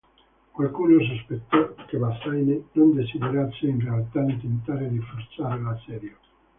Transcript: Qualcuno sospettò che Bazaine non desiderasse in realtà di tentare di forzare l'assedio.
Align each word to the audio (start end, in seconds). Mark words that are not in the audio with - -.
Qualcuno 0.49 0.99
sospettò 0.99 1.75
che 1.85 1.97
Bazaine 1.97 2.63
non 2.71 2.95
desiderasse 2.95 3.67
in 3.67 3.79
realtà 3.81 4.21
di 4.23 4.39
tentare 4.41 4.89
di 4.89 4.97
forzare 4.97 5.61
l'assedio. 5.61 6.17